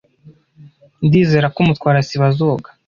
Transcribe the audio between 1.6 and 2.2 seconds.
Mutwara